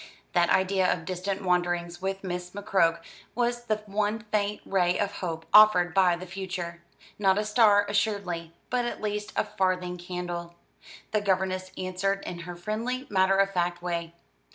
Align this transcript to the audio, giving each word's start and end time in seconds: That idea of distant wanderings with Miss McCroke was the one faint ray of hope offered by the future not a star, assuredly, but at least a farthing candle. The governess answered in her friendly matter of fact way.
That 0.33 0.49
idea 0.49 0.91
of 0.91 1.05
distant 1.05 1.43
wanderings 1.43 2.01
with 2.01 2.23
Miss 2.23 2.49
McCroke 2.55 3.01
was 3.35 3.65
the 3.65 3.83
one 3.85 4.21
faint 4.31 4.63
ray 4.65 4.97
of 4.97 5.17
hope 5.17 5.45
offered 5.53 5.93
by 5.93 6.15
the 6.15 6.25
future 6.25 6.81
not 7.19 7.37
a 7.37 7.45
star, 7.45 7.85
assuredly, 7.87 8.51
but 8.71 8.83
at 8.83 8.99
least 8.99 9.31
a 9.35 9.43
farthing 9.45 9.97
candle. 9.99 10.55
The 11.11 11.21
governess 11.21 11.71
answered 11.77 12.23
in 12.25 12.39
her 12.39 12.55
friendly 12.55 13.05
matter 13.11 13.37
of 13.37 13.53
fact 13.53 13.83
way. 13.83 14.15